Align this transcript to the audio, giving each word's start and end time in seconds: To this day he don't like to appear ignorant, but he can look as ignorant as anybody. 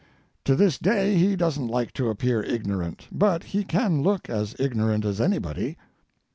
To 0.45 0.55
this 0.55 0.79
day 0.79 1.13
he 1.13 1.35
don't 1.35 1.67
like 1.67 1.93
to 1.93 2.09
appear 2.09 2.41
ignorant, 2.41 3.07
but 3.11 3.43
he 3.43 3.63
can 3.63 4.01
look 4.01 4.31
as 4.31 4.55
ignorant 4.57 5.05
as 5.05 5.21
anybody. 5.21 5.77